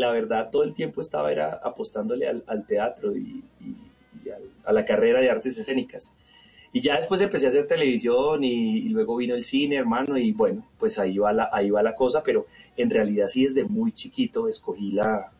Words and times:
la 0.00 0.10
verdad 0.10 0.50
todo 0.50 0.64
el 0.64 0.74
tiempo 0.74 1.00
estaba 1.00 1.30
era 1.30 1.60
apostándole 1.62 2.26
al, 2.26 2.66
teatro 2.66 3.16
y, 3.16 3.44
a 4.64 4.72
la 4.72 4.84
carrera 4.84 5.20
de 5.20 5.30
artes 5.30 5.56
escénicas. 5.58 6.14
Y 6.72 6.80
ya 6.80 6.96
después 6.96 7.20
empecé 7.20 7.46
a 7.46 7.48
hacer 7.48 7.66
televisión 7.66 8.44
y, 8.44 8.88
luego 8.90 9.16
vino 9.16 9.34
el 9.34 9.42
cine, 9.42 9.76
hermano, 9.76 10.16
y 10.16 10.32
bueno, 10.32 10.66
pues 10.78 10.98
ahí 10.98 11.18
va 11.18 11.32
la, 11.32 11.50
ahí 11.52 11.70
va 11.70 11.82
la 11.82 11.94
cosa, 11.94 12.22
pero 12.22 12.46
en 12.76 12.90
realidad 12.90 13.26
sí 13.26 13.44
desde 13.44 13.64
muy 13.64 13.92
chiquito 13.92 14.46
escogí 14.46 14.92
la, 14.92 15.32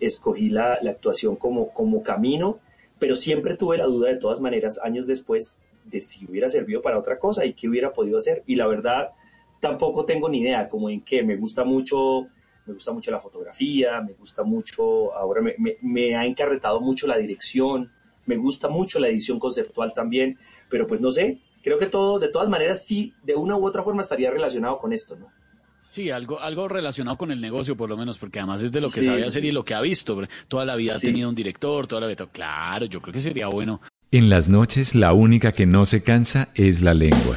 escogí 0.00 0.48
la, 0.48 0.78
la 0.80 0.90
actuación 0.90 1.36
como, 1.36 1.68
como 1.72 2.02
camino, 2.02 2.60
pero 2.98 3.14
siempre 3.14 3.56
tuve 3.56 3.76
la 3.76 3.84
duda 3.84 4.08
de 4.08 4.16
todas 4.16 4.40
maneras 4.40 4.80
años 4.82 5.06
después 5.06 5.58
de 5.84 6.00
si 6.00 6.24
hubiera 6.26 6.48
servido 6.48 6.80
para 6.80 6.98
otra 6.98 7.18
cosa 7.18 7.44
y 7.44 7.52
qué 7.52 7.68
hubiera 7.68 7.92
podido 7.92 8.16
hacer. 8.18 8.42
Y 8.46 8.56
la 8.56 8.66
verdad, 8.66 9.10
tampoco 9.60 10.04
tengo 10.04 10.28
ni 10.28 10.40
idea 10.40 10.68
como 10.68 10.90
en 10.90 11.02
qué. 11.02 11.22
Me 11.22 11.36
gusta 11.36 11.64
mucho, 11.64 12.26
me 12.66 12.74
gusta 12.74 12.92
mucho 12.92 13.10
la 13.10 13.20
fotografía, 13.20 14.00
me 14.00 14.12
gusta 14.12 14.42
mucho, 14.42 15.14
ahora 15.14 15.42
me, 15.42 15.54
me, 15.58 15.76
me 15.82 16.16
ha 16.16 16.24
encarretado 16.24 16.80
mucho 16.80 17.06
la 17.06 17.18
dirección, 17.18 17.90
me 18.26 18.36
gusta 18.36 18.68
mucho 18.68 18.98
la 18.98 19.08
edición 19.08 19.38
conceptual 19.38 19.92
también 19.92 20.38
pero 20.74 20.88
pues 20.88 21.00
no 21.00 21.10
sé, 21.10 21.38
creo 21.62 21.78
que 21.78 21.86
todo, 21.86 22.18
de 22.18 22.28
todas 22.28 22.48
maneras, 22.48 22.84
sí, 22.84 23.14
de 23.22 23.34
una 23.34 23.56
u 23.56 23.64
otra 23.64 23.82
forma 23.82 24.02
estaría 24.02 24.30
relacionado 24.30 24.78
con 24.78 24.92
esto, 24.92 25.16
¿no? 25.16 25.28
Sí, 25.90 26.10
algo, 26.10 26.40
algo 26.40 26.66
relacionado 26.66 27.16
con 27.16 27.30
el 27.30 27.40
negocio, 27.40 27.76
por 27.76 27.88
lo 27.88 27.96
menos, 27.96 28.18
porque 28.18 28.40
además 28.40 28.60
es 28.64 28.72
de 28.72 28.80
lo 28.80 28.90
que 28.90 29.04
sabe 29.04 29.24
hacer 29.24 29.44
y 29.44 29.52
lo 29.52 29.64
que 29.64 29.74
ha 29.74 29.80
visto. 29.80 30.20
Toda 30.48 30.64
la 30.64 30.74
vida 30.74 30.96
ha 30.96 30.98
tenido 30.98 31.28
un 31.28 31.36
director, 31.36 31.86
toda 31.86 32.00
la 32.00 32.08
vida. 32.08 32.26
Claro, 32.32 32.86
yo 32.86 33.00
creo 33.00 33.12
que 33.12 33.20
sería 33.20 33.46
bueno. 33.46 33.80
En 34.10 34.28
las 34.28 34.48
noches, 34.48 34.96
la 34.96 35.12
única 35.12 35.52
que 35.52 35.66
no 35.66 35.86
se 35.86 36.02
cansa 36.02 36.48
es 36.56 36.82
la 36.82 36.94
lengua. 36.94 37.36